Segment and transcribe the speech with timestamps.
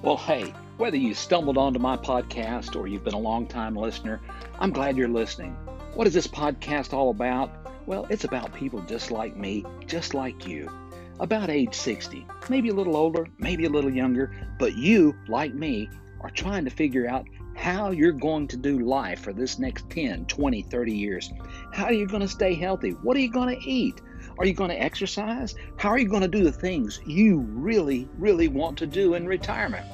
[0.00, 4.20] Well, hey, whether you stumbled onto my podcast or you've been a long-time listener,
[4.60, 5.54] I'm glad you're listening.
[5.94, 7.50] What is this podcast all about?
[7.84, 10.70] Well, it's about people just like me, just like you,
[11.18, 15.90] about age 60, maybe a little older, maybe a little younger, but you, like me,
[16.20, 17.26] are trying to figure out
[17.56, 21.32] how you're going to do life for this next 10, 20, 30 years.
[21.72, 22.90] How are you going to stay healthy?
[22.90, 24.00] What are you going to eat?
[24.38, 25.56] Are you going to exercise?
[25.76, 29.26] How are you going to do the things you really, really want to do in
[29.26, 29.84] retirement?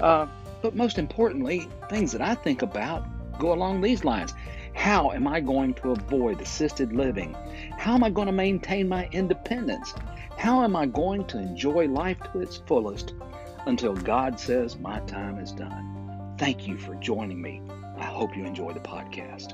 [0.00, 0.26] Uh,
[0.62, 3.04] but most importantly, things that I think about
[3.38, 4.32] go along these lines.
[4.74, 7.36] How am I going to avoid assisted living?
[7.76, 9.94] How am I going to maintain my independence?
[10.38, 13.12] How am I going to enjoy life to its fullest
[13.66, 16.34] until God says my time is done?
[16.38, 17.60] Thank you for joining me.
[17.98, 19.52] I hope you enjoy the podcast.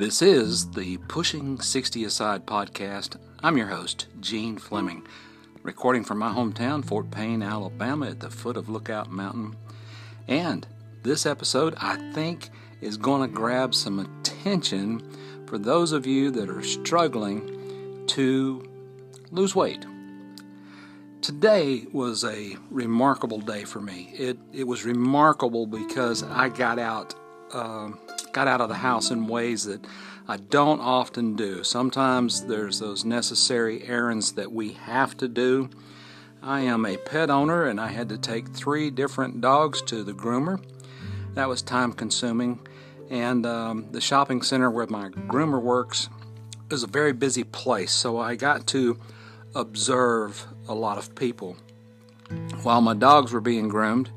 [0.00, 3.16] This is the Pushing 60 Aside podcast.
[3.42, 5.06] I'm your host, Gene Fleming,
[5.62, 9.56] recording from my hometown, Fort Payne, Alabama, at the foot of Lookout Mountain.
[10.26, 10.66] And
[11.02, 12.48] this episode, I think,
[12.80, 15.02] is going to grab some attention
[15.46, 18.66] for those of you that are struggling to
[19.30, 19.84] lose weight.
[21.20, 24.14] Today was a remarkable day for me.
[24.16, 27.14] It, it was remarkable because I got out.
[27.52, 27.90] Uh,
[28.32, 29.84] got out of the house in ways that
[30.28, 31.64] I don't often do.
[31.64, 35.70] Sometimes there's those necessary errands that we have to do.
[36.42, 40.12] I am a pet owner and I had to take three different dogs to the
[40.12, 40.62] groomer.
[41.34, 42.60] That was time consuming.
[43.10, 46.08] And um, the shopping center where my groomer works
[46.70, 48.98] is a very busy place, so I got to
[49.54, 51.56] observe a lot of people.
[52.62, 54.10] While my dogs were being groomed,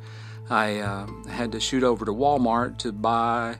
[0.49, 3.57] I uh, had to shoot over to Walmart to buy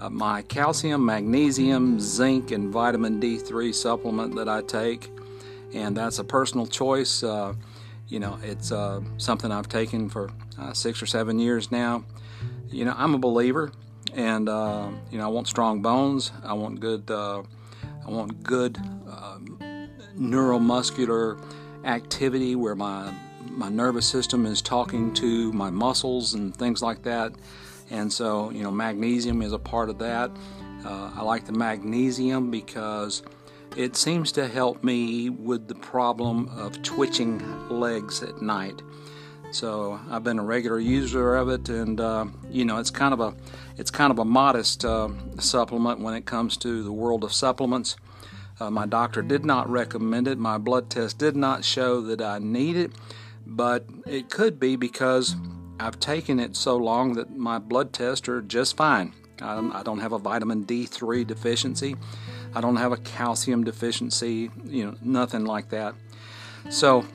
[0.00, 5.10] uh, my calcium, magnesium, zinc, and vitamin D3 supplement that I take,
[5.74, 7.22] and that's a personal choice.
[7.22, 7.54] Uh,
[8.08, 12.04] you know, it's uh, something I've taken for uh, six or seven years now.
[12.70, 13.72] You know, I'm a believer,
[14.14, 16.32] and uh, you know, I want strong bones.
[16.44, 17.10] I want good.
[17.10, 17.42] Uh,
[18.06, 18.78] I want good
[20.18, 21.38] neuromuscular
[21.84, 23.12] activity where my
[23.50, 27.32] my nervous system is talking to my muscles and things like that.
[27.90, 30.30] And so, you know, magnesium is a part of that.
[30.84, 33.22] Uh, I like the magnesium because
[33.76, 38.82] it seems to help me with the problem of twitching legs at night.
[39.52, 43.20] So I've been a regular user of it, and uh, you know it's kind of
[43.20, 43.34] a
[43.76, 45.08] it's kind of a modest uh,
[45.38, 47.96] supplement when it comes to the world of supplements.
[48.60, 50.38] Uh, my doctor did not recommend it.
[50.38, 52.92] My blood test did not show that I need it,
[53.46, 55.34] but it could be because
[55.80, 59.12] I've taken it so long that my blood tests are just fine.
[59.42, 61.96] I don't have a vitamin D3 deficiency.
[62.54, 65.94] I don't have a calcium deficiency, you know, nothing like that.
[66.68, 67.06] So,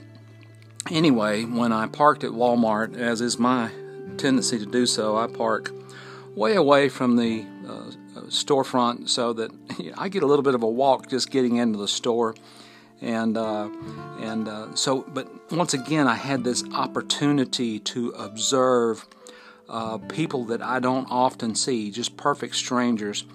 [0.90, 3.70] anyway, when I parked at Walmart, as is my
[4.18, 5.72] tendency to do so, I park
[6.36, 10.56] way away from the uh, storefront so that you know, I get a little bit
[10.56, 12.34] of a walk just getting into the store
[13.02, 13.70] and uh,
[14.20, 19.06] and uh, so but once again I had this opportunity to observe
[19.70, 23.26] uh, people that I don't often see just perfect strangers.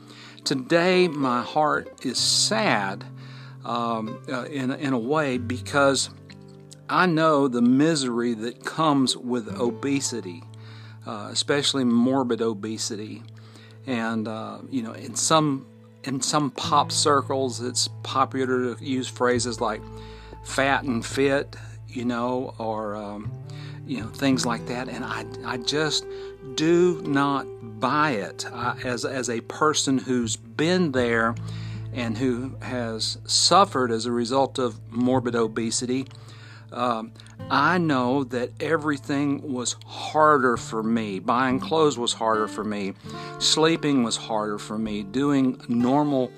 [0.44, 3.04] Today my heart is sad
[3.65, 6.10] um, uh, in, in a way because
[6.88, 10.42] I know the misery that comes with obesity
[11.06, 13.22] uh, especially morbid obesity.
[13.87, 15.66] And uh, you know in some
[16.04, 19.82] in some pop circles, it's popular to use phrases like
[20.44, 21.56] fat and fit,
[21.88, 23.30] you know, or, um,
[23.86, 24.88] you know, things like that.
[24.88, 26.06] And I, I just
[26.54, 27.46] do not
[27.80, 31.34] buy it I, as, as a person who's been there
[31.92, 36.06] and who has suffered as a result of morbid obesity.
[36.72, 37.12] Um,
[37.48, 41.18] I know that everything was harder for me.
[41.18, 42.94] Buying clothes was harder for me.
[43.38, 45.03] Sleeping was harder for me.
[45.03, 46.30] Doing normal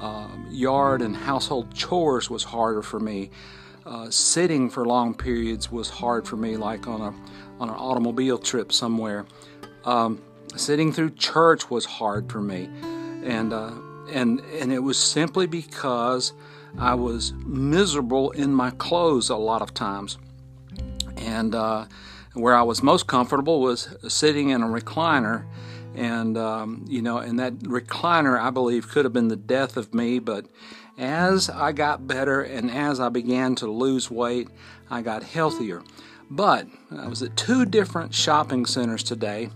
[0.00, 3.30] uh, yard and household chores was harder for me.
[3.86, 7.14] Uh, sitting for long periods was hard for me, like on a
[7.60, 9.24] on an automobile trip somewhere.
[9.84, 10.22] Um,
[10.56, 12.68] sitting through church was hard for me,
[13.24, 13.72] and uh,
[14.12, 16.34] and and it was simply because
[16.78, 20.18] I was miserable in my clothes a lot of times.
[21.28, 21.86] And uh,
[22.34, 25.44] where I was most comfortable was sitting in a recliner.
[25.94, 29.92] And, um, you know, and that recliner, I believe, could have been the death of
[29.92, 30.20] me.
[30.20, 30.46] But
[30.96, 34.48] as I got better and as I began to lose weight,
[34.90, 35.82] I got healthier.
[36.30, 39.48] But I was at two different shopping centers today,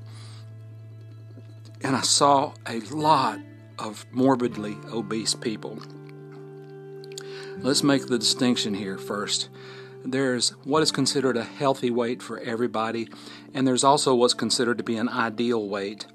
[1.82, 3.40] and I saw a lot
[3.78, 5.78] of morbidly obese people.
[7.58, 9.50] Let's make the distinction here first.
[10.04, 13.08] There's what is considered a healthy weight for everybody,
[13.54, 16.06] and there's also what's considered to be an ideal weight.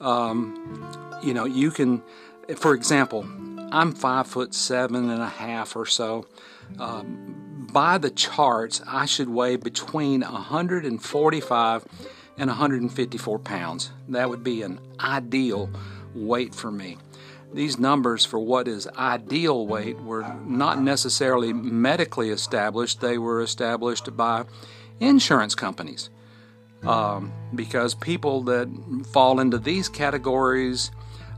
[0.00, 2.02] Um, you know, you can,
[2.56, 3.26] for example,
[3.72, 6.26] I'm five foot seven and a half or so.
[6.78, 11.84] Um, by the charts, I should weigh between 145
[12.38, 13.90] and 154 pounds.
[14.08, 15.70] That would be an ideal
[16.14, 16.98] weight for me.
[17.56, 24.14] These numbers for what is ideal weight were not necessarily medically established, they were established
[24.14, 24.44] by
[25.00, 26.10] insurance companies.
[26.82, 28.68] Um, because people that
[29.10, 30.90] fall into these categories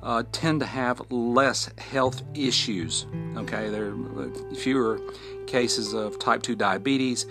[0.03, 3.07] uh, tend to have less health issues.
[3.37, 5.01] Okay, there are fewer
[5.47, 7.27] cases of type 2 diabetes,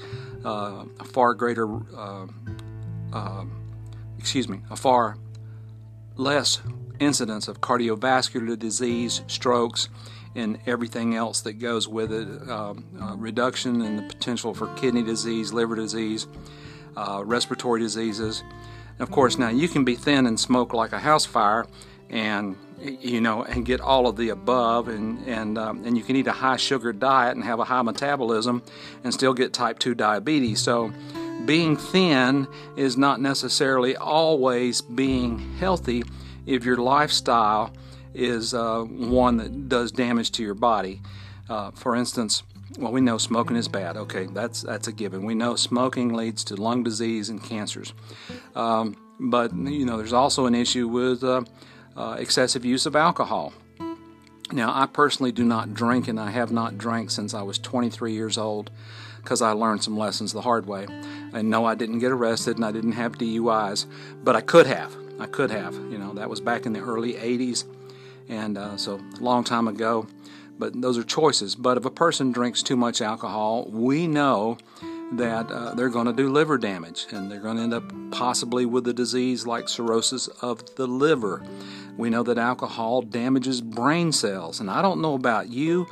[0.46, 2.26] uh, a far greater, uh,
[3.12, 3.44] uh
[4.18, 5.18] excuse me, a far
[6.16, 6.62] less
[7.00, 9.90] incidence of cardiovascular disease, strokes,
[10.36, 15.04] and everything else that goes with it, um, uh, reduction in the potential for kidney
[15.04, 16.28] disease, liver disease,
[16.96, 18.44] uh, respiratory diseases.
[19.00, 21.66] And of course, now you can be thin and smoke like a house fire,
[22.10, 26.16] and you know, and get all of the above, and and um, and you can
[26.16, 28.62] eat a high sugar diet and have a high metabolism,
[29.04, 30.62] and still get type two diabetes.
[30.62, 30.94] So,
[31.46, 36.04] being thin is not necessarily always being healthy
[36.48, 37.72] if your lifestyle
[38.16, 41.02] is uh, one that does damage to your body.
[41.50, 42.42] Uh, for instance,
[42.80, 43.96] well, we know smoking is bad.
[43.96, 45.24] Okay, that's that's a given.
[45.24, 47.94] We know smoking leads to lung disease and cancers.
[48.56, 51.44] Um, but you know, there's also an issue with uh,
[51.96, 53.54] uh excessive use of alcohol.
[54.52, 58.14] Now, I personally do not drink, and I have not drank since I was 23
[58.14, 58.72] years old
[59.22, 60.86] because I learned some lessons the hard way.
[61.34, 63.86] And no, I didn't get arrested, and I didn't have DUIs,
[64.24, 64.96] but I could have.
[65.20, 65.74] I could have.
[65.74, 67.66] You know, that was back in the early 80s,
[68.30, 70.08] and uh, so a long time ago.
[70.60, 71.56] But those are choices.
[71.56, 74.58] But if a person drinks too much alcohol, we know
[75.14, 78.66] that uh, they're going to do liver damage and they're going to end up possibly
[78.66, 81.44] with a disease like cirrhosis of the liver.
[81.98, 84.60] We know that alcohol damages brain cells.
[84.60, 85.88] And I don't know about you,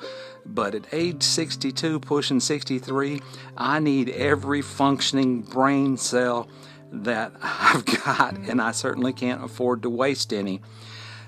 [0.45, 3.21] but at age 62, pushing 63,
[3.57, 6.49] I need every functioning brain cell
[6.91, 10.61] that I've got, and I certainly can't afford to waste any.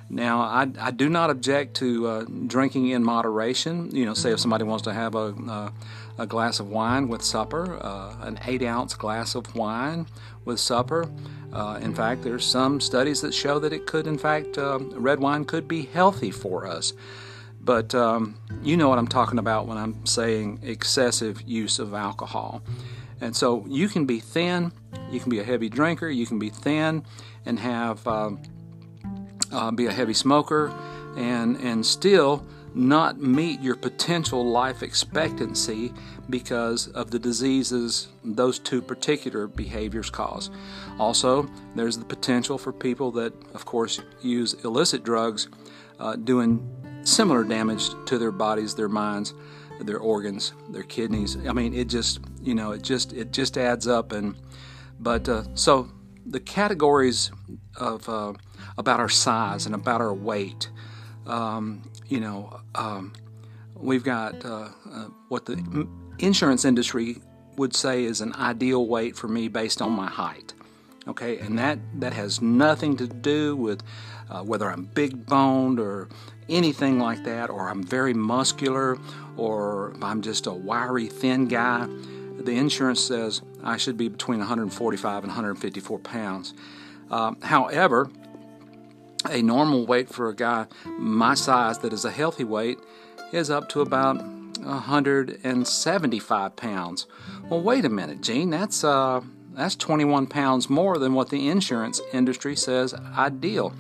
[0.10, 3.94] Now, I, I do not object to uh, drinking in moderation.
[3.94, 5.74] You know, say if somebody wants to have a,
[6.18, 10.08] a glass of wine with supper, uh, an eight ounce glass of wine
[10.46, 11.10] with supper.
[11.54, 15.20] Uh, in fact, there's some studies that show that it could, in fact, uh, red
[15.20, 16.94] wine could be healthy for us.
[17.62, 22.62] But um, you know what I'm talking about when I'm saying excessive use of alcohol.
[23.22, 24.72] And so you can be thin,
[25.10, 27.04] you can be a heavy drinker, you can be thin
[27.46, 28.42] and have um,
[29.52, 30.74] uh, be a heavy smoker,
[31.16, 35.92] and and still not meet your potential life expectancy
[36.30, 40.52] because of the diseases those two particular behaviors cause.
[41.00, 45.48] Also, there's the potential for people that, of course, use illicit drugs
[46.00, 46.62] uh, doing
[47.04, 49.34] similar damage to their bodies, their minds,
[49.82, 51.38] their organs, their kidneys.
[51.48, 54.12] I mean, it just you know it just it just adds up.
[54.12, 54.36] And
[55.00, 55.90] but uh, so
[56.26, 57.32] the categories
[57.76, 58.34] of uh,
[58.78, 60.70] about our size and about our weight.
[61.26, 63.14] Um, you know, um,
[63.76, 65.88] we've got uh, uh what the
[66.20, 67.22] insurance industry
[67.58, 70.54] would say is an ideal weight for me based on my height.
[71.08, 73.82] Okay, and that that has nothing to do with
[74.30, 76.10] uh, whether I'm big boned or
[76.50, 78.98] anything like that, or I'm very muscular,
[79.36, 81.88] or I'm just a wiry, thin guy.
[82.40, 86.54] The insurance says I should be between 145 and 154 pounds.
[87.10, 88.10] Uh, however,
[89.30, 92.80] a normal weight for a guy my size that is a healthy weight
[93.32, 94.24] is up to about
[94.62, 97.08] 175 pounds.
[97.50, 98.50] Well, wait a minute, Gene.
[98.50, 99.22] That's uh,
[99.54, 103.74] that's 21 pounds more than what the insurance industry says ideal.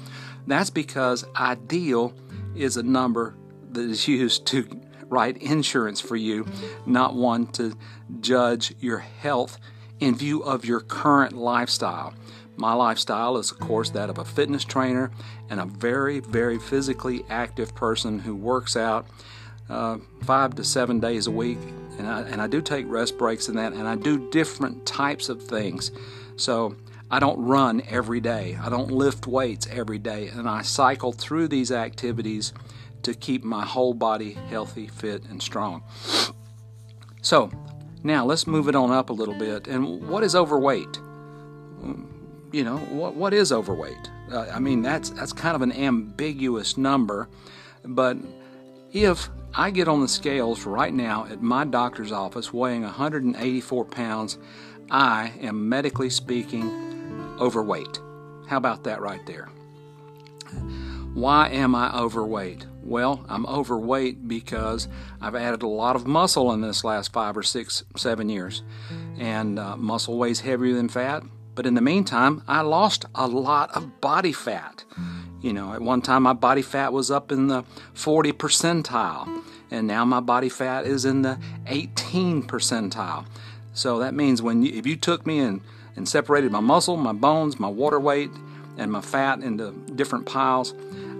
[0.47, 2.13] That's because ideal
[2.57, 3.35] is a number
[3.71, 4.67] that is used to
[5.05, 6.45] write insurance for you,
[6.85, 7.77] not one to
[8.19, 9.57] judge your health
[9.99, 12.13] in view of your current lifestyle.
[12.55, 15.11] My lifestyle is, of course, that of a fitness trainer
[15.49, 19.05] and a very, very physically active person who works out
[19.69, 21.59] uh, five to seven days a week.
[21.99, 25.29] And I, and I do take rest breaks in that, and I do different types
[25.29, 25.91] of things.
[26.35, 26.75] So
[27.09, 31.47] I don't run every day, I don't lift weights every day, and I cycle through
[31.47, 32.53] these activities
[33.03, 35.83] to keep my whole body healthy, fit, and strong.
[37.21, 37.49] So,
[38.03, 39.67] now let's move it on up a little bit.
[39.67, 40.99] And what is overweight?
[42.51, 44.09] you know, what what is overweight?
[44.31, 47.29] Uh, I mean, that's that's kind of an ambiguous number,
[47.83, 48.17] but
[48.91, 54.37] if I get on the scales right now at my doctor's office weighing 184 pounds,
[54.89, 56.86] I am medically speaking
[57.39, 57.99] overweight.
[58.47, 59.49] How about that right there?
[61.13, 62.65] Why am I overweight?
[62.83, 64.87] Well, I'm overweight because
[65.19, 68.63] I've added a lot of muscle in this last five or six, seven years.
[69.17, 71.23] And uh, muscle weighs heavier than fat.
[71.55, 74.85] But in the meantime, I lost a lot of body fat.
[75.41, 77.63] You know, at one time my body fat was up in the
[77.93, 83.25] 40 percentile, and now my body fat is in the 18 percentile.
[83.73, 85.61] So that means when you, if you took me and,
[85.97, 88.29] and separated my muscle, my bones, my water weight,
[88.77, 90.73] and my fat into different piles,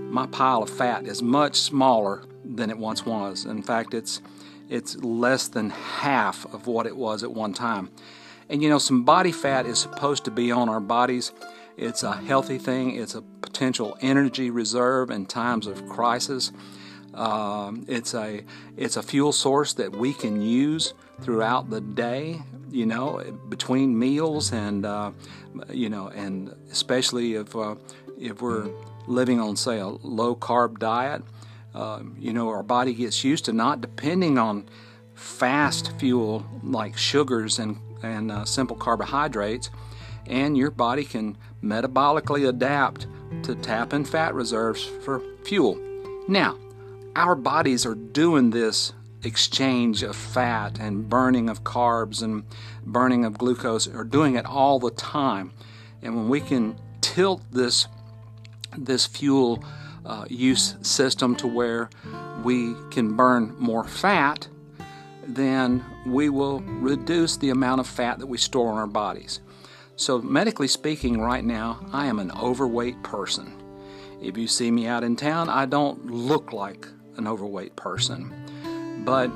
[0.10, 3.46] my pile of fat is much smaller than it once was.
[3.46, 4.22] In fact, it's
[4.70, 7.90] it's less than half of what it was at one time.
[8.50, 11.32] And you know, some body fat is supposed to be on our bodies.
[11.78, 12.96] It's a healthy thing.
[12.96, 16.52] It's a potential energy reserve in times of crisis.
[17.18, 18.44] Um, it's a
[18.78, 22.42] it's a fuel source that we can use throughout the day.
[22.70, 25.12] You know, between meals and uh,
[25.72, 27.76] you know, and especially if uh,
[28.20, 28.70] if we're
[29.08, 31.24] living on, say, a low carb diet,
[31.74, 34.68] uh, you know, our body gets used to not depending on
[35.16, 39.70] fast fuel like sugars and, and uh, simple carbohydrates,
[40.28, 43.08] and your body can metabolically adapt
[43.44, 45.80] to tap in fat reserves for fuel.
[46.28, 46.58] Now,
[47.18, 48.94] our bodies are doing this
[49.24, 52.44] exchange of fat and burning of carbs and
[52.86, 55.52] burning of glucose are doing it all the time.
[56.04, 57.88] And when we can tilt this
[58.78, 59.64] this fuel
[60.06, 61.90] uh, use system to where
[62.44, 64.48] we can burn more fat,
[65.28, 69.40] then we will reduce the amount of fat that we store in our bodies.
[69.96, 73.52] So, medically speaking, right now, I am an overweight person.
[74.22, 79.04] If you see me out in town, I don't look like an overweight person.
[79.06, 79.32] But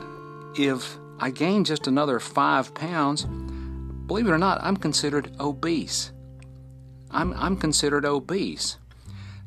[0.55, 6.11] if I gain just another five pounds, believe it or not, I'm considered obese.
[7.09, 8.77] I'm, I'm considered obese.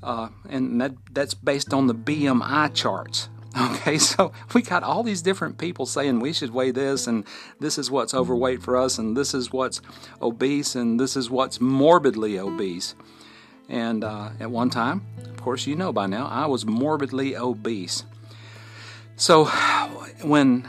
[0.03, 3.29] Uh, and that, that's based on the BMI charts.
[3.57, 7.25] Okay, so we got all these different people saying we should weigh this, and
[7.61, 9.81] this is what's overweight for us, and this is what's
[10.21, 12.97] obese, and this is what's morbidly obese.
[13.69, 18.05] And uh, at one time, of course, you know by now, I was morbidly obese.
[19.17, 19.45] So
[20.23, 20.69] when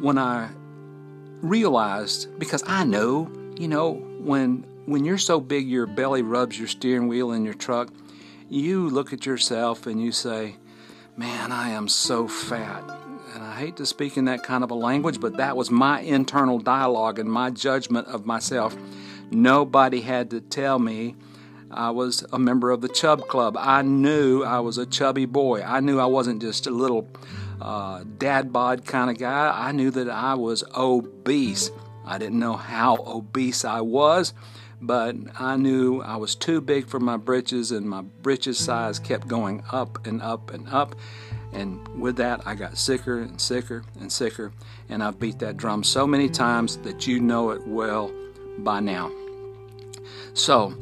[0.00, 0.48] when I
[1.40, 6.68] realized, because I know, you know, when when you're so big your belly rubs your
[6.68, 7.90] steering wheel in your truck,
[8.48, 10.56] you look at yourself and you say,
[11.16, 12.82] Man, I am so fat.
[13.34, 16.00] And I hate to speak in that kind of a language, but that was my
[16.00, 18.76] internal dialogue and my judgment of myself.
[19.30, 21.14] Nobody had to tell me
[21.70, 23.56] I was a member of the Chub Club.
[23.56, 25.62] I knew I was a chubby boy.
[25.62, 27.08] I knew I wasn't just a little
[27.60, 29.52] uh, dad bod kind of guy.
[29.54, 31.70] I knew that I was obese.
[32.04, 34.32] I didn't know how obese I was,
[34.80, 39.28] but I knew I was too big for my britches, and my britches size kept
[39.28, 40.94] going up and up and up.
[41.52, 44.52] And with that, I got sicker and sicker and sicker.
[44.88, 48.10] And I've beat that drum so many times that you know it well
[48.58, 49.10] by now.
[50.32, 50.74] So,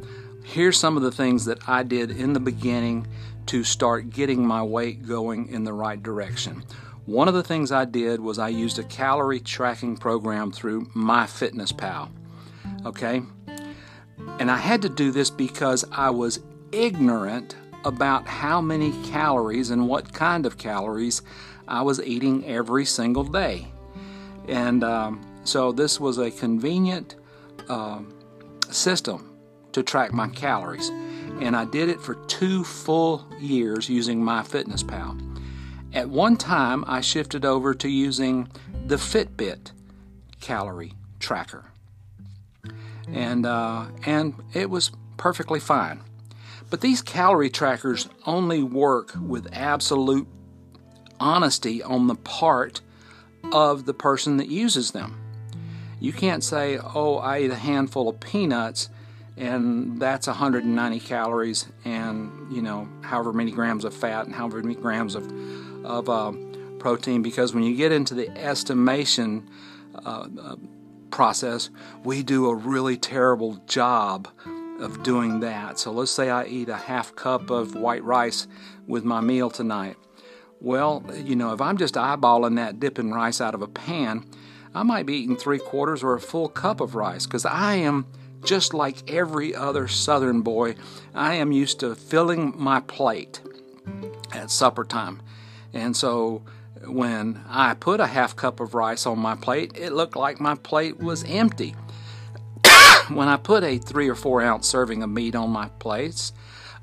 [0.44, 3.06] here's some of the things that I did in the beginning
[3.48, 6.62] to start getting my weight going in the right direction.
[7.06, 12.10] One of the things I did was I used a calorie tracking program through MyFitnessPal.
[12.84, 13.22] Okay?
[14.38, 16.40] And I had to do this because I was
[16.72, 21.22] ignorant about how many calories and what kind of calories
[21.66, 23.68] I was eating every single day.
[24.46, 27.16] And um, so this was a convenient
[27.70, 28.00] uh,
[28.68, 29.38] system
[29.72, 30.90] to track my calories.
[31.40, 35.42] And I did it for two full years using MyFitnessPal.
[35.94, 38.48] At one time, I shifted over to using
[38.86, 39.72] the Fitbit
[40.40, 41.68] calorie tracker
[43.12, 46.00] and uh, and it was perfectly fine.
[46.70, 50.28] But these calorie trackers only work with absolute
[51.18, 52.80] honesty on the part
[53.52, 55.18] of the person that uses them.
[56.00, 58.90] You can't say, "Oh, I ate a handful of peanuts."
[59.38, 64.74] And that's 190 calories and you know however many grams of fat and however many
[64.74, 65.24] grams of
[65.84, 66.32] of uh,
[66.78, 69.48] protein because when you get into the estimation
[70.04, 70.56] uh, uh
[71.10, 71.70] process,
[72.04, 74.28] we do a really terrible job
[74.80, 75.78] of doing that.
[75.78, 78.46] So let's say I eat a half cup of white rice
[78.86, 79.96] with my meal tonight.
[80.60, 84.24] Well, you know, if I'm just eyeballing that dipping rice out of a pan,
[84.74, 88.06] I might be eating three quarters or a full cup of rice because I am
[88.44, 90.74] just like every other Southern boy,
[91.14, 93.40] I am used to filling my plate
[94.32, 95.20] at supper time.
[95.72, 96.42] And so
[96.86, 100.54] when I put a half cup of rice on my plate, it looked like my
[100.54, 101.74] plate was empty.
[103.08, 106.32] when I put a three or four ounce serving of meat on my plates,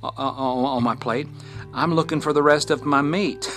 [0.03, 1.27] uh, uh on my plate,
[1.73, 3.51] I'm looking for the rest of my meat.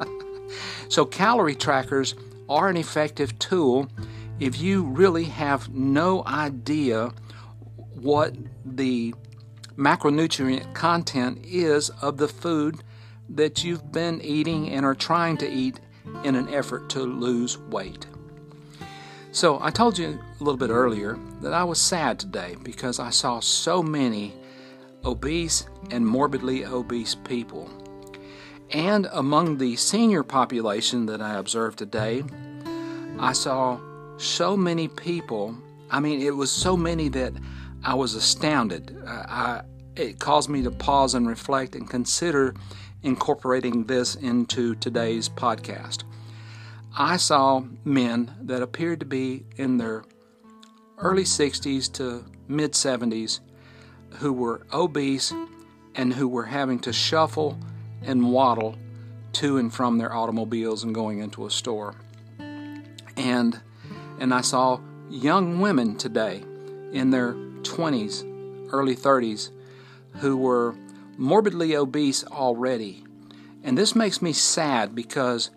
[0.88, 2.14] so calorie trackers
[2.48, 3.88] are an effective tool
[4.42, 7.12] if you really have no idea
[7.94, 8.34] what
[8.64, 9.14] the
[9.76, 12.82] macronutrient content is of the food
[13.28, 15.78] that you've been eating and are trying to eat
[16.24, 18.06] in an effort to lose weight.
[19.30, 23.10] So, I told you a little bit earlier that I was sad today because I
[23.10, 24.34] saw so many
[25.04, 27.70] obese and morbidly obese people.
[28.70, 32.24] And among the senior population that I observed today,
[33.20, 33.78] I saw
[34.22, 35.56] so many people.
[35.90, 37.32] I mean, it was so many that
[37.84, 38.96] I was astounded.
[39.06, 39.62] Uh, I,
[39.96, 42.54] it caused me to pause and reflect and consider
[43.02, 46.04] incorporating this into today's podcast.
[46.96, 50.04] I saw men that appeared to be in their
[50.98, 53.40] early 60s to mid 70s
[54.18, 55.32] who were obese
[55.94, 57.58] and who were having to shuffle
[58.02, 58.76] and waddle
[59.32, 61.94] to and from their automobiles and going into a store.
[63.16, 63.60] And
[64.18, 66.42] and I saw young women today
[66.92, 68.24] in their 20s,
[68.72, 69.50] early 30s
[70.16, 70.74] who were
[71.16, 73.04] morbidly obese already.
[73.62, 75.50] And this makes me sad because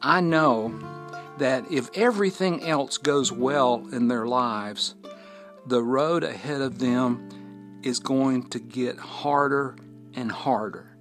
[0.00, 0.78] I know
[1.38, 4.94] that if everything else goes well in their lives,
[5.66, 9.76] the road ahead of them is going to get harder
[10.14, 10.96] and harder.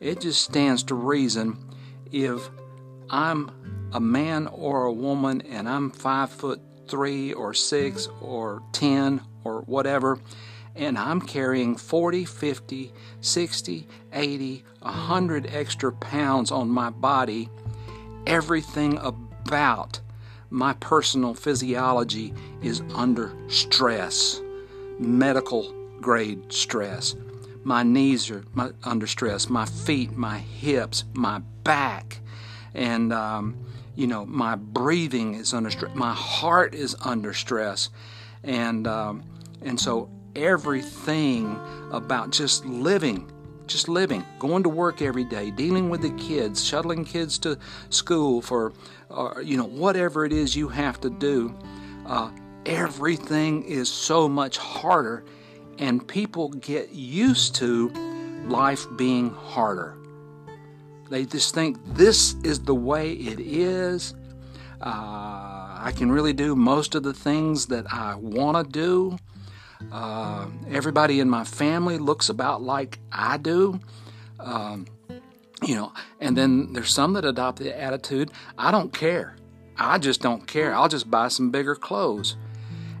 [0.00, 1.58] It just stands to reason
[2.10, 2.50] if
[3.10, 3.50] I'm
[3.92, 9.60] a man or a woman and I'm five foot three or six or ten or
[9.62, 10.18] whatever,
[10.74, 17.48] and I'm carrying 40, 50, 60, 80, 100 extra pounds on my body,
[18.26, 20.00] everything about
[20.50, 22.32] my personal physiology
[22.62, 24.40] is under stress,
[24.98, 27.14] medical grade stress.
[27.64, 28.44] My knees are
[28.84, 32.20] under stress, my feet, my hips, my back,
[32.72, 33.56] and um,
[33.98, 37.90] you know, my breathing is under stress, my heart is under stress,
[38.44, 39.24] and um,
[39.62, 41.58] and so everything
[41.90, 43.28] about just living,
[43.66, 47.58] just living, going to work every day, dealing with the kids, shuttling kids to
[47.90, 48.72] school for,
[49.10, 51.52] uh, you know, whatever it is you have to do.
[52.06, 52.30] Uh,
[52.66, 55.24] everything is so much harder,
[55.78, 57.88] and people get used to
[58.46, 59.97] life being harder.
[61.10, 64.14] They just think this is the way it is.
[64.80, 69.16] Uh, I can really do most of the things that I want to do.
[69.92, 73.80] Uh, everybody in my family looks about like I do.
[74.38, 74.86] Um,
[75.62, 79.36] you know, and then there's some that adopt the attitude I don't care.
[79.76, 80.74] I just don't care.
[80.74, 82.36] I'll just buy some bigger clothes.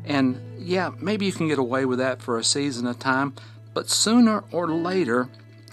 [0.04, 3.34] And yeah, maybe you can get away with that for a season of time,
[3.74, 5.28] but sooner or later,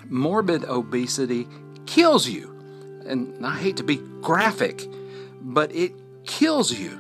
[0.10, 1.48] morbid obesity
[1.86, 2.52] kills you.
[3.08, 4.86] And I hate to be graphic,
[5.42, 5.94] but it
[6.26, 7.00] kills you.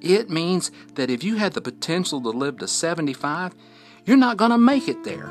[0.00, 3.54] It means that if you had the potential to live to 75,
[4.06, 5.30] you're not going to make it there.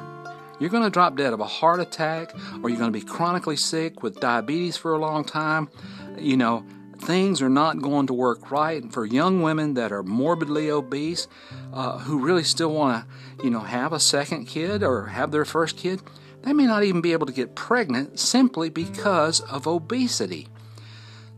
[0.60, 3.56] You're going to drop dead of a heart attack, or you're going to be chronically
[3.56, 5.70] sick with diabetes for a long time.
[6.18, 6.66] You know,
[7.00, 8.82] things are not going to work right.
[8.82, 11.28] And for young women that are morbidly obese,
[11.74, 15.46] uh, who really still want to, you know, have a second kid or have their
[15.46, 16.02] first kid,
[16.44, 20.48] they may not even be able to get pregnant simply because of obesity.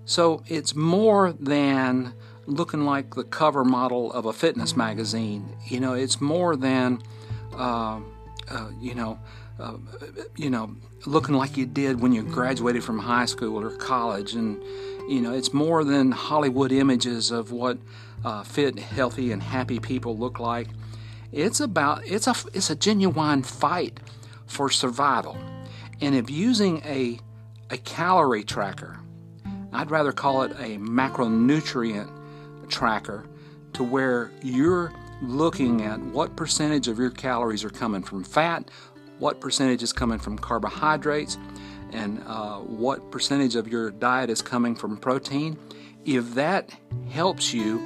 [0.05, 2.13] So it's more than
[2.45, 5.55] looking like the cover model of a fitness magazine.
[5.65, 7.01] You know, it's more than,
[7.53, 7.99] uh,
[8.49, 9.19] uh, you know,
[9.59, 9.75] uh,
[10.35, 14.61] you know, looking like you did when you graduated from high school or college, and
[15.07, 17.77] you know, it's more than Hollywood images of what
[18.23, 20.67] uh, fit, healthy, and happy people look like.
[21.31, 23.99] It's about it's a it's a genuine fight
[24.49, 25.37] for survival,
[26.01, 27.19] and if using a
[27.71, 28.99] a calorie tracker,
[29.71, 32.09] I'd rather call it a macronutrient
[32.67, 33.25] tracker
[33.73, 38.71] to where you're looking at what percentage of your calories are coming from fat,
[39.19, 41.37] what percentage is coming from carbohydrates,
[41.91, 45.57] and uh, what percentage of your diet is coming from protein.
[46.05, 46.71] If that
[47.09, 47.83] helps you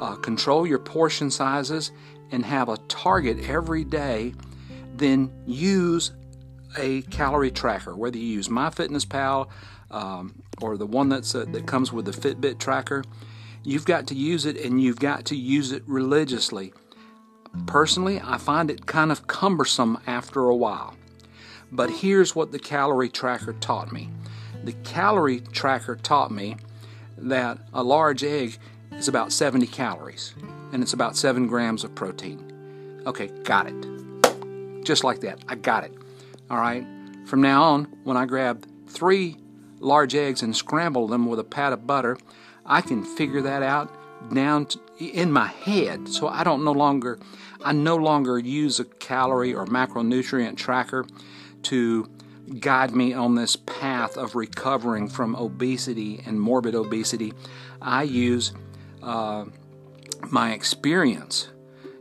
[0.00, 1.90] uh, control your portion sizes
[2.30, 4.34] and have a target every day,
[4.98, 6.12] then use
[6.76, 9.48] a calorie tracker, whether you use MyFitnessPal
[9.90, 13.04] um, or the one that's uh, that comes with the Fitbit tracker.
[13.64, 16.72] You've got to use it and you've got to use it religiously.
[17.66, 20.94] Personally, I find it kind of cumbersome after a while.
[21.72, 24.10] But here's what the calorie tracker taught me
[24.64, 26.56] the calorie tracker taught me
[27.16, 28.58] that a large egg
[28.92, 30.34] is about 70 calories
[30.72, 33.02] and it's about 7 grams of protein.
[33.06, 34.07] Okay, got it.
[34.88, 35.44] Just like that.
[35.46, 35.92] I got it.
[36.48, 36.82] All right.
[37.26, 39.36] From now on, when I grab three
[39.80, 42.16] large eggs and scramble them with a pat of butter,
[42.64, 43.92] I can figure that out
[44.32, 46.08] down to, in my head.
[46.08, 47.18] So I don't no longer
[47.62, 51.04] I no longer use a calorie or macronutrient tracker
[51.64, 52.08] to
[52.58, 57.34] guide me on this path of recovering from obesity and morbid obesity.
[57.82, 58.54] I use
[59.02, 59.44] uh,
[60.30, 61.48] my experience.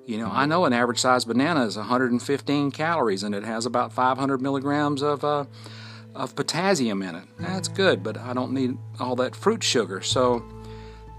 [0.07, 3.91] You know, I know an average sized banana is 115 calories and it has about
[3.91, 5.43] 500 milligrams of uh,
[6.15, 7.25] of potassium in it.
[7.37, 10.01] That's good, but I don't need all that fruit sugar.
[10.01, 10.45] So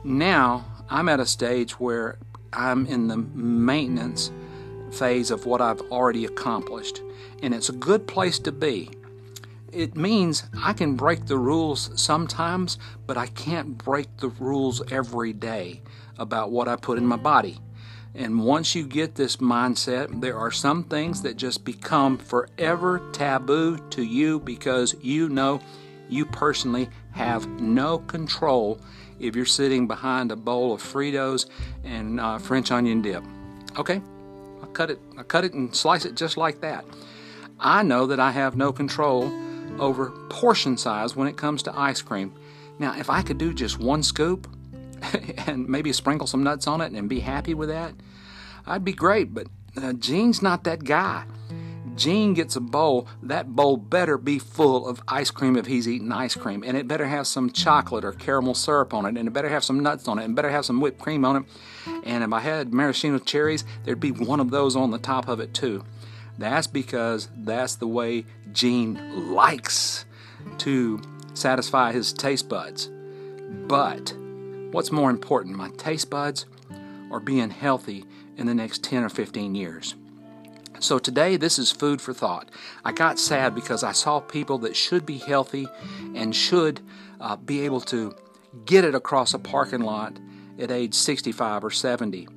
[0.04, 2.16] now I'm at a stage where
[2.54, 4.32] I'm in the maintenance
[4.90, 7.02] phase of what I've already accomplished,
[7.42, 8.88] and it's a good place to be.
[9.70, 15.34] It means I can break the rules sometimes, but I can't break the rules every
[15.34, 15.82] day
[16.16, 17.58] about what I put in my body.
[18.14, 23.78] And once you get this mindset, there are some things that just become forever taboo
[23.90, 25.60] to you because you know
[26.08, 28.80] you personally have no control
[29.20, 31.46] if you're sitting behind a bowl of Fritos
[31.84, 33.22] and uh, French onion dip.
[33.76, 34.00] Okay,
[34.62, 34.98] I cut it.
[35.16, 36.84] I cut it and slice it just like that.
[37.60, 39.30] I know that I have no control
[39.78, 42.32] over portion size when it comes to ice cream.
[42.78, 44.48] Now, if I could do just one scoop
[45.46, 47.94] and maybe sprinkle some nuts on it and be happy with that,
[48.66, 49.34] I'd be great.
[49.34, 51.24] But uh, Gene's not that guy.
[51.98, 56.12] Gene gets a bowl, that bowl better be full of ice cream if he's eating
[56.12, 56.62] ice cream.
[56.64, 59.16] And it better have some chocolate or caramel syrup on it.
[59.18, 60.24] And it better have some nuts on it.
[60.24, 61.42] And better have some whipped cream on it.
[62.04, 65.40] And if I had maraschino cherries, there'd be one of those on the top of
[65.40, 65.84] it too.
[66.38, 70.04] That's because that's the way Gene likes
[70.58, 71.02] to
[71.34, 72.88] satisfy his taste buds.
[73.50, 74.14] But
[74.70, 76.46] what's more important, my taste buds
[77.10, 78.04] or being healthy
[78.36, 79.94] in the next 10 or 15 years?
[80.80, 82.48] So today, this is food for thought.
[82.84, 85.66] I got sad because I saw people that should be healthy
[86.14, 86.80] and should
[87.20, 88.14] uh, be able to
[88.64, 90.16] get it across a parking lot
[90.58, 92.28] at age 65 or 70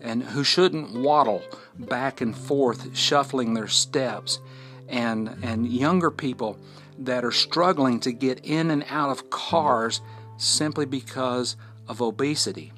[0.00, 1.42] and who shouldn't waddle
[1.78, 4.40] back and forth shuffling their steps
[4.88, 6.58] and and younger people
[6.98, 10.00] that are struggling to get in and out of cars
[10.36, 11.56] simply because
[11.90, 12.72] of obesity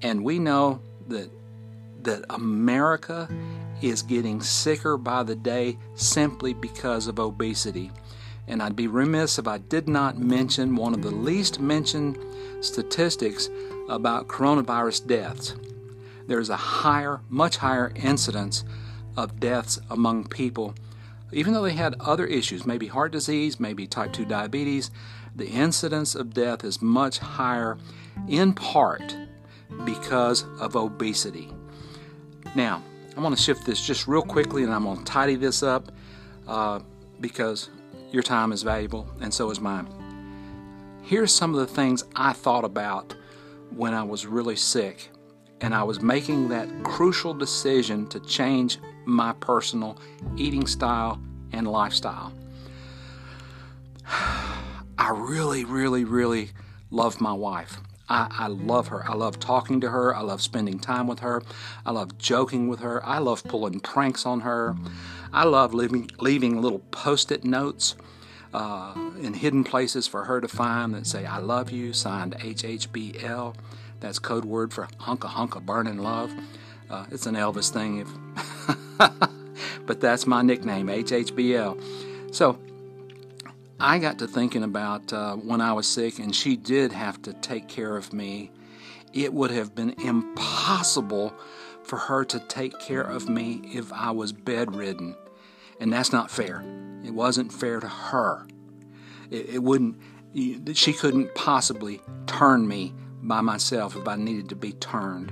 [0.00, 1.28] and we know that
[2.04, 3.28] that America
[3.82, 7.90] is getting sicker by the day simply because of obesity.
[8.46, 12.18] And I'd be remiss if I did not mention one of the least mentioned
[12.60, 13.48] statistics
[13.88, 15.56] about coronavirus deaths.
[16.26, 18.64] There's a higher, much higher incidence
[19.16, 20.74] of deaths among people,
[21.32, 24.90] even though they had other issues, maybe heart disease, maybe type 2 diabetes.
[25.34, 27.76] The incidence of death is much higher
[28.28, 29.16] in part
[29.84, 31.50] because of obesity.
[32.54, 32.82] Now,
[33.16, 35.92] I want to shift this just real quickly and I'm going to tidy this up
[36.48, 36.80] uh,
[37.20, 37.70] because
[38.10, 39.88] your time is valuable and so is mine.
[41.02, 43.14] Here's some of the things I thought about
[43.70, 45.10] when I was really sick
[45.60, 49.98] and I was making that crucial decision to change my personal
[50.36, 51.20] eating style
[51.52, 52.32] and lifestyle.
[54.06, 56.50] I really, really, really
[56.90, 57.78] love my wife.
[58.08, 59.08] I, I, love her.
[59.08, 60.14] I love talking to her.
[60.14, 61.42] I love spending time with her.
[61.86, 63.04] I love joking with her.
[63.04, 64.76] I love pulling pranks on her.
[65.32, 67.96] I love leaving, leaving little post it notes
[68.52, 73.54] uh, in hidden places for her to find that say, I love you, signed HHBL.
[74.00, 76.32] That's code word for hunka hunka burning love.
[76.90, 78.08] Uh, it's an Elvis thing, if
[79.86, 82.34] but that's my nickname, HHBL.
[82.34, 82.58] So
[83.86, 87.34] I got to thinking about uh, when I was sick and she did have to
[87.34, 88.50] take care of me.
[89.12, 91.34] It would have been impossible
[91.82, 95.14] for her to take care of me if I was bedridden.
[95.80, 96.64] And that's not fair.
[97.04, 98.46] It wasn't fair to her.
[99.30, 99.98] It, it wouldn't,
[100.72, 105.30] she couldn't possibly turn me by myself if I needed to be turned.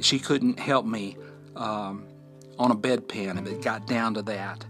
[0.00, 1.16] She couldn't help me
[1.56, 2.06] um,
[2.58, 4.66] on a bedpan if it got down to that.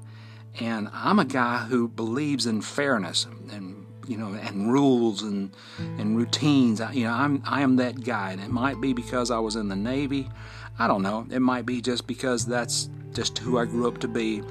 [0.58, 6.16] And I'm a guy who believes in fairness and you know and rules and and
[6.16, 6.80] routines.
[6.92, 9.68] You know, I'm I am that guy, and it might be because I was in
[9.68, 10.28] the Navy.
[10.78, 11.26] I don't know.
[11.30, 14.42] It might be just because that's just who I grew up to be.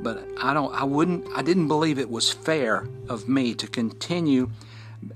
[0.00, 0.74] But I don't.
[0.74, 1.26] I wouldn't.
[1.34, 4.50] I didn't believe it was fair of me to continue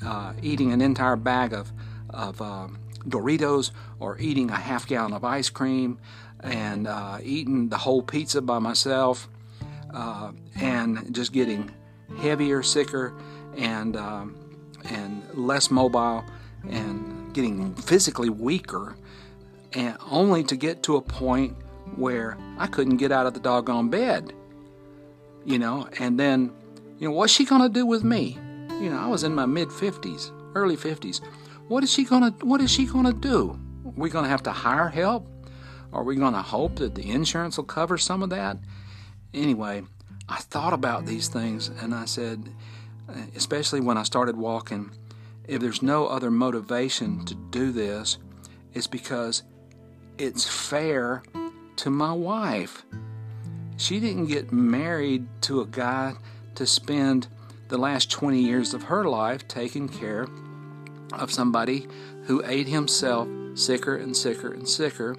[0.05, 1.70] uh, eating an entire bag of
[2.09, 2.68] of uh,
[3.07, 5.98] Doritos or eating a half gallon of ice cream
[6.42, 9.29] and uh, eating the whole pizza by myself
[9.94, 11.70] uh, and just getting
[12.18, 13.14] heavier, sicker,
[13.57, 14.37] and um,
[14.85, 16.24] and less mobile,
[16.68, 18.96] and getting physically weaker,
[19.72, 21.57] and only to get to a point
[21.96, 24.33] where I couldn't get out of the doggone bed.
[25.44, 26.53] You know, and then,
[26.98, 28.38] you know, what's she gonna do with me?
[28.81, 31.20] You know, I was in my mid fifties, early fifties.
[31.68, 33.59] What is she gonna What is she gonna do?
[33.85, 35.26] Are we gonna have to hire help?
[35.92, 38.59] Are we gonna hope that the insurance will cover some of that?
[39.33, 39.83] Anyway,
[40.29, 42.53] I thought about these things and I said,
[43.35, 44.90] especially when I started walking,
[45.47, 48.19] if there's no other motivation to do this,
[48.73, 49.43] it's because
[50.19, 51.23] it's fair
[51.77, 52.85] to my wife.
[53.77, 56.14] She didn't get married to a guy
[56.55, 57.29] to spend
[57.69, 60.29] the last 20 years of her life taking care
[61.14, 61.87] of somebody
[62.25, 65.16] who ate himself sicker and sicker and sicker.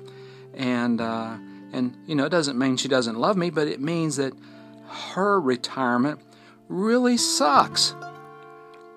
[0.53, 1.37] And, uh,
[1.73, 4.33] and you know, it doesn't mean she doesn't love me, but it means that
[5.13, 6.19] her retirement
[6.67, 7.95] really sucks.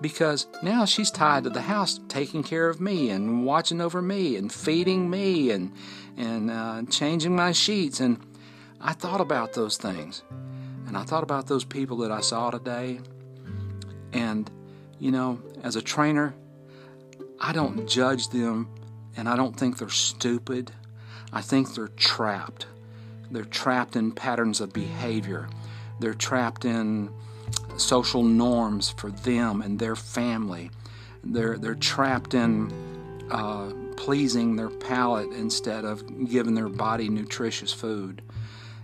[0.00, 4.36] Because now she's tied to the house taking care of me and watching over me
[4.36, 5.72] and feeding me and
[6.16, 8.00] and uh, changing my sheets.
[8.00, 8.20] And
[8.80, 10.22] I thought about those things.
[10.86, 13.00] And I thought about those people that I saw today.
[14.12, 14.50] And
[14.98, 16.34] you know as a trainer
[17.40, 18.68] I don't judge them
[19.16, 20.72] and I don't think they're stupid
[21.34, 22.66] I think they're trapped
[23.30, 25.48] they're trapped in patterns of behavior
[26.00, 27.10] they're trapped in
[27.76, 30.70] social norms for them and their family.
[31.22, 32.72] They're, they're trapped in
[33.30, 38.22] uh, pleasing their palate instead of giving their body nutritious food.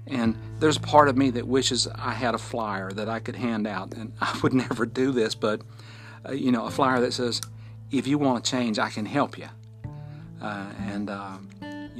[0.07, 3.37] And there's a part of me that wishes I had a flyer that I could
[3.37, 3.95] hand out.
[3.95, 5.61] And I would never do this, but,
[6.29, 7.41] uh, you know, a flyer that says,
[7.91, 9.49] if you want to change, I can help you.
[10.41, 11.37] Uh, and uh,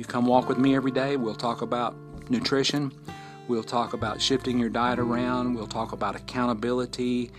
[0.01, 1.19] you come walk with me every day.
[1.19, 1.95] We'll talk about
[2.31, 2.91] nutrition.
[3.49, 5.53] We'll talk about shifting your diet around.
[5.55, 7.31] We'll talk about accountability.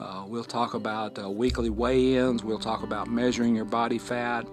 [0.00, 2.42] Uh, we'll talk about uh, weekly weigh ins.
[2.42, 4.48] We'll talk about measuring your body fat.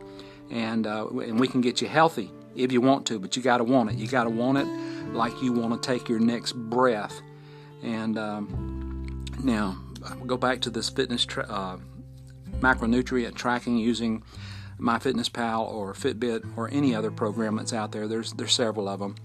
[0.52, 3.58] And, uh, and we can get you healthy if you want to, but you got
[3.58, 3.96] to want it.
[3.96, 4.68] You got to want it
[5.16, 7.20] like you want to take your next breath.
[7.82, 9.76] And um, now,
[10.28, 11.78] go back to this fitness tra- uh,
[12.60, 14.22] macronutrient tracking using
[14.80, 18.08] MyFitnessPal or Fitbit or any other program that's out there.
[18.08, 19.16] There's, there's several of them.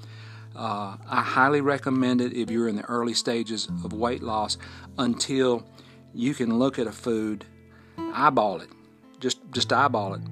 [0.55, 4.59] Uh, I highly recommend it if you're in the early stages of weight loss
[4.99, 5.67] until
[6.13, 7.45] you can look at a food,
[7.97, 8.69] eyeball it,
[9.21, 10.23] just just eyeball it,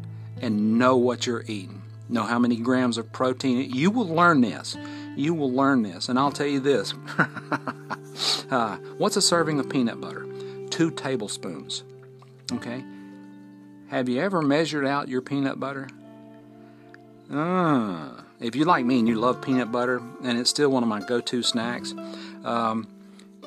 [0.41, 1.83] and know what you're eating.
[2.09, 3.71] Know how many grams of protein.
[3.73, 4.77] You will learn this.
[5.15, 6.95] You will learn this, and I'll tell you this.
[8.51, 10.27] uh, what's a serving of peanut butter?
[10.71, 11.85] Two tablespoons.
[12.53, 12.83] Okay.
[13.89, 15.89] Have you ever measured out your peanut butter?
[17.33, 20.89] Uh, if you like me and you love peanut butter, and it's still one of
[20.91, 21.95] my go-to snacks,
[22.45, 22.87] um,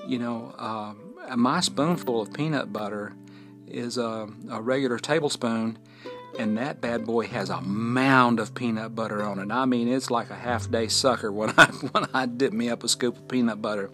[0.08, 0.94] you know, uh,
[1.36, 3.14] my spoonful of peanut butter
[3.68, 5.78] is a, a, regular tablespoon,
[6.40, 9.52] and that bad boy has a mound of peanut butter on it.
[9.52, 12.90] I mean, it's like a half-day sucker when I when I dip me up a
[12.90, 13.92] scoop of peanut butter.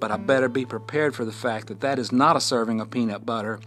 [0.00, 2.90] But I better be prepared for the fact that that is not a serving of
[2.90, 3.60] peanut butter.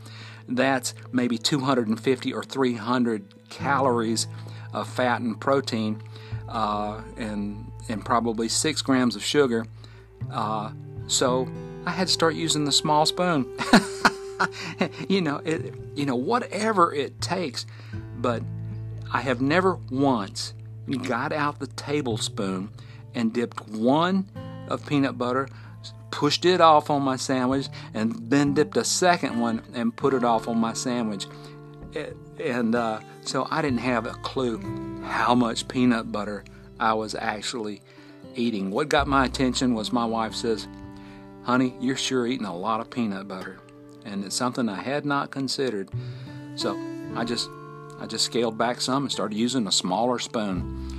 [0.47, 4.27] That's maybe 250 or 300 calories
[4.73, 6.01] of fat and protein
[6.47, 9.65] uh, and and probably six grams of sugar.
[10.31, 10.71] Uh,
[11.08, 11.47] so
[11.86, 13.45] I had to start using the small spoon.
[15.08, 17.65] you know, it, you know, whatever it takes.
[18.17, 18.41] But
[19.13, 20.53] I have never once
[21.03, 22.69] got out the tablespoon
[23.13, 24.27] and dipped one
[24.67, 25.47] of peanut butter,
[26.11, 30.23] pushed it off on my sandwich, and then dipped a second one and put it
[30.23, 31.27] off on my sandwich.
[32.39, 34.59] And uh, so I didn't have a clue
[35.03, 36.43] how much peanut butter
[36.79, 37.81] I was actually
[38.35, 38.71] eating.
[38.71, 40.67] What got my attention was my wife says,
[41.43, 43.59] Honey, you're sure eating a lot of peanut butter.
[44.03, 45.89] And it's something I had not considered.
[46.55, 46.79] So
[47.15, 47.49] I just
[47.99, 50.91] I just scaled back some and started using a smaller spoon.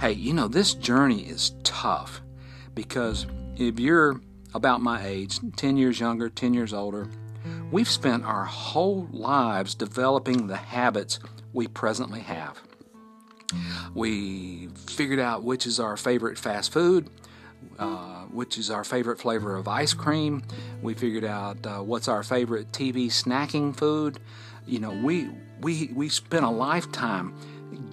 [0.00, 2.20] Hey, you know, this journey is tough
[2.74, 3.26] because
[3.56, 4.20] if you're
[4.54, 7.08] about my age, 10 years younger, 10 years older,
[7.70, 11.18] we've spent our whole lives developing the habits
[11.52, 12.60] we presently have.
[13.94, 17.10] We figured out which is our favorite fast food,
[17.78, 20.42] uh, which is our favorite flavor of ice cream.
[20.82, 24.20] We figured out uh, what's our favorite TV snacking food.
[24.66, 27.34] You know, we we we spent a lifetime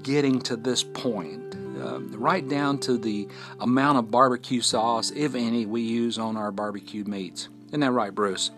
[0.03, 1.46] getting to this point,
[1.77, 3.27] uh, right down to the
[3.59, 7.49] amount of barbecue sauce, if any, we use on our barbecue meats.
[7.67, 8.51] Isn't that right, Bruce?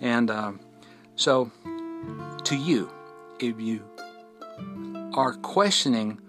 [0.00, 0.52] And uh,
[1.16, 1.50] so,
[2.44, 2.90] to you,
[3.38, 3.84] if you
[5.14, 6.20] are questioning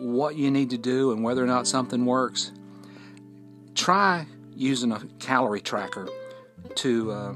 [0.00, 2.52] what you need to do and whether or not something works,
[3.74, 6.08] try using a calorie tracker
[6.76, 7.34] to uh,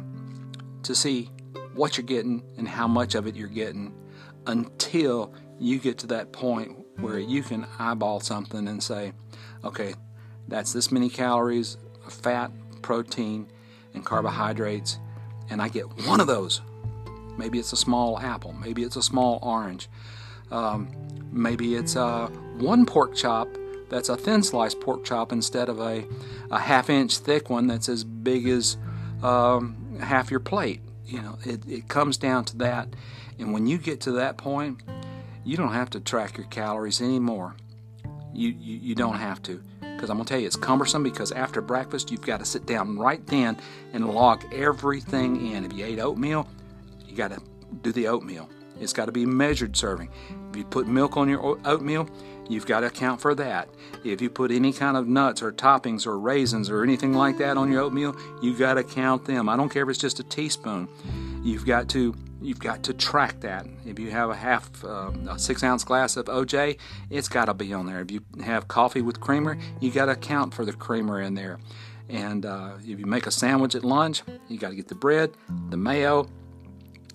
[0.82, 1.30] to see
[1.74, 3.94] what you're getting and how much of it you're getting
[4.46, 9.12] until you get to that point where you can eyeball something and say,
[9.64, 9.94] okay,
[10.48, 11.76] that's this many calories,
[12.08, 12.50] fat,
[12.82, 13.46] protein,
[13.94, 14.98] and carbohydrates,
[15.50, 16.60] and I get one of those.
[17.36, 19.88] Maybe it's a small apple, maybe it's a small orange,
[20.50, 20.88] um,
[21.32, 22.26] maybe it's a
[22.58, 23.48] one pork chop
[23.88, 26.04] that's a thin sliced pork chop instead of a,
[26.50, 28.76] a half inch thick one that's as big as
[29.22, 30.80] um, half your plate.
[31.06, 32.88] You know, it, it comes down to that.
[33.38, 34.80] And when you get to that point,
[35.44, 37.54] you don't have to track your calories anymore.
[38.32, 39.62] You, you, you don't have to.
[39.80, 42.66] Because I'm going to tell you, it's cumbersome because after breakfast, you've got to sit
[42.66, 43.56] down right then
[43.92, 45.64] and log everything in.
[45.64, 46.48] If you ate oatmeal,
[47.06, 47.40] you got to
[47.82, 48.48] do the oatmeal.
[48.80, 50.10] It's got to be measured serving.
[50.50, 52.08] If you put milk on your oatmeal,
[52.48, 53.68] you've got to account for that.
[54.02, 57.56] If you put any kind of nuts or toppings or raisins or anything like that
[57.56, 59.48] on your oatmeal, you've got to count them.
[59.48, 60.88] I don't care if it's just a teaspoon.
[61.44, 63.66] You've got to you've got to track that.
[63.86, 66.78] If you have a half uh, a six ounce glass of OJ,
[67.10, 68.00] it's got to be on there.
[68.00, 71.58] If you have coffee with creamer, you got to account for the creamer in there.
[72.08, 75.32] And uh, if you make a sandwich at lunch, you got to get the bread,
[75.70, 76.28] the mayo,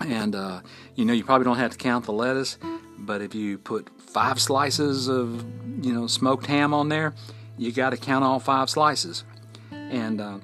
[0.01, 0.61] and uh,
[0.95, 2.57] you know, you probably don't have to count the lettuce,
[2.97, 5.45] but if you put five slices of
[5.83, 7.13] you know smoked ham on there,
[7.57, 9.23] you got to count all five slices.
[9.71, 10.39] And uh,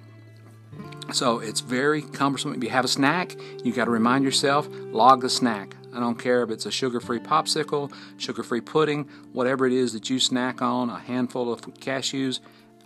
[1.11, 2.53] so it's very cumbersome.
[2.53, 5.75] If you have a snack, you got to remind yourself log the snack.
[5.93, 10.19] I don't care if it's a sugar-free popsicle, sugar-free pudding, whatever it is that you
[10.19, 12.41] snack on, a handful of cashews.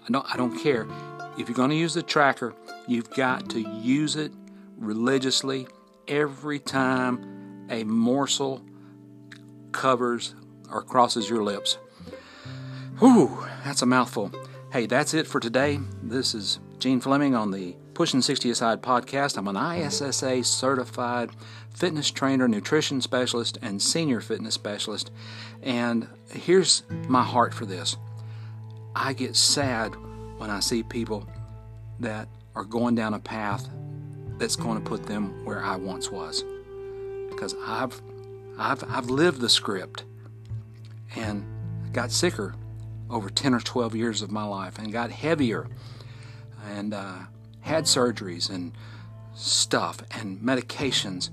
[0.07, 0.25] I don't.
[0.31, 0.87] I don't care.
[1.37, 2.53] If you're going to use the tracker,
[2.87, 4.31] you've got to use it
[4.77, 5.67] religiously
[6.07, 8.61] every time a morsel
[9.71, 10.35] covers
[10.71, 11.77] or crosses your lips.
[12.99, 14.31] Whew, that's a mouthful.
[14.71, 15.79] Hey, that's it for today.
[16.03, 19.37] This is Gene Fleming on the Pushing 60 Aside podcast.
[19.37, 21.31] I'm an ISSA certified
[21.75, 25.11] fitness trainer, nutrition specialist, and senior fitness specialist.
[25.61, 27.97] And here's my heart for this
[28.95, 29.97] I get sad
[30.37, 31.27] when I see people
[31.99, 33.67] that are going down a path
[34.37, 36.45] that's going to put them where I once was.
[37.29, 38.01] Because I've,
[38.57, 40.05] I've, I've lived the script
[41.17, 41.45] and
[41.91, 42.55] got sicker
[43.09, 45.67] over 10 or 12 years of my life and got heavier
[46.65, 47.17] and uh,
[47.69, 48.73] had surgeries and
[49.35, 51.29] stuff and medications.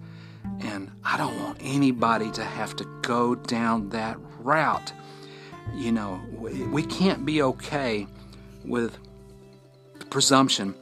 [0.61, 4.93] And I don't want anybody to have to go down that route.
[5.75, 6.21] You know,
[6.71, 8.07] we can't be okay
[8.65, 8.97] with
[9.99, 10.75] the presumption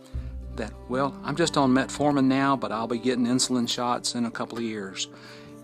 [0.57, 4.31] that, well, I'm just on metformin now, but I'll be getting insulin shots in a
[4.31, 5.09] couple of years.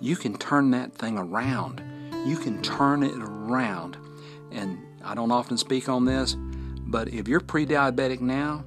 [0.00, 1.82] You can turn that thing around.
[2.26, 3.96] You can turn it around.
[4.52, 6.36] And I don't often speak on this,
[6.86, 8.64] but if you're pre diabetic now,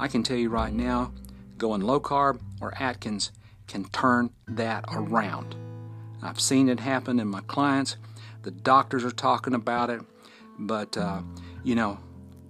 [0.00, 1.12] I can tell you right now,
[1.58, 3.32] going low carb or Atkins
[3.68, 5.54] can turn that around.
[6.22, 7.98] I've seen it happen in my clients.
[8.42, 10.00] The doctors are talking about it,
[10.58, 11.20] but uh,
[11.62, 11.98] you know,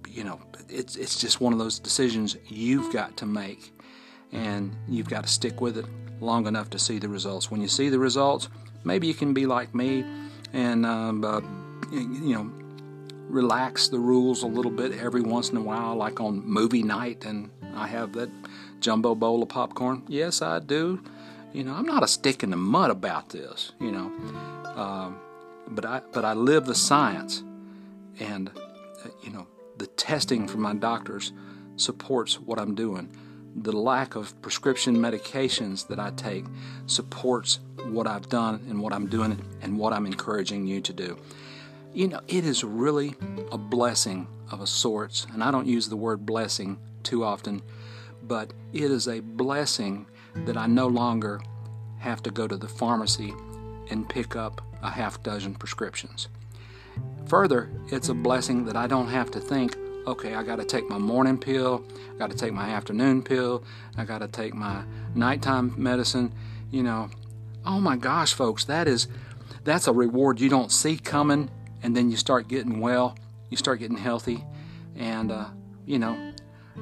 [0.07, 3.73] you know, it's it's just one of those decisions you've got to make,
[4.31, 5.85] and you've got to stick with it
[6.21, 7.51] long enough to see the results.
[7.51, 8.47] When you see the results,
[8.85, 10.05] maybe you can be like me,
[10.53, 11.41] and um, uh,
[11.91, 12.49] you know,
[13.31, 17.25] relax the rules a little bit every once in a while, like on movie night,
[17.25, 18.29] and I have that
[18.79, 20.03] jumbo bowl of popcorn.
[20.07, 21.01] Yes, I do.
[21.53, 23.71] You know, I'm not a stick in the mud about this.
[23.79, 24.11] You know,
[24.75, 25.19] um,
[25.69, 27.43] but I but I live the science,
[28.19, 28.49] and
[29.05, 31.33] uh, you know the testing from my doctors
[31.77, 33.09] supports what I'm doing.
[33.53, 36.45] The lack of prescription medications that I take
[36.85, 41.17] supports what I've done and what I'm doing and what I'm encouraging you to do.
[41.93, 43.15] You know, it is really
[43.51, 47.61] a blessing of a sorts, and I don't use the word blessing too often,
[48.23, 50.05] but it is a blessing
[50.45, 51.41] that I no longer
[51.97, 53.33] have to go to the pharmacy
[53.89, 56.29] and pick up a half dozen prescriptions.
[57.27, 59.75] Further, it's a blessing that I don't have to think,
[60.07, 61.83] okay, I got to take my morning pill,
[62.15, 63.65] I got to take my afternoon pill,
[63.97, 64.83] I got to take my
[65.13, 66.33] nighttime medicine,
[66.71, 67.09] you know.
[67.65, 69.09] Oh my gosh, folks, that is
[69.65, 71.49] that's a reward you don't see coming
[71.83, 73.17] and then you start getting well,
[73.49, 74.43] you start getting healthy
[74.95, 75.45] and uh,
[75.85, 76.15] you know,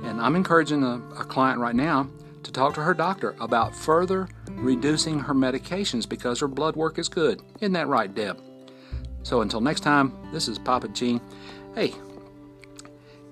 [0.04, 2.10] and I'm encouraging a, a client right now
[2.44, 7.10] to talk to her doctor about further reducing her medications because her blood work is
[7.10, 7.42] good.
[7.60, 8.42] Isn't that right, Deb?
[9.24, 11.22] So until next time, this is Papa Gene.
[11.76, 11.94] Hey,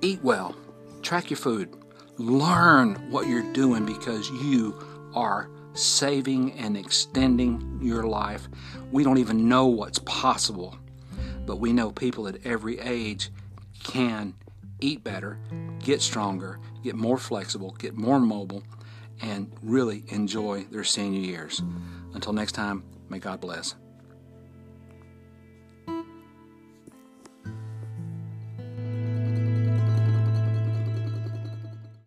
[0.02, 0.56] eat well,
[1.02, 1.74] track your food,
[2.18, 4.76] learn what you're doing because you
[5.16, 8.48] are saving and extending your life.
[8.92, 10.78] We don't even know what's possible,
[11.48, 13.32] but we know people at every age
[13.84, 14.36] can
[14.80, 15.40] eat better,
[15.80, 18.62] get stronger, get more flexible, get more mobile,
[19.22, 21.64] and really enjoy their senior years.
[22.14, 23.76] Until next time, may God bless.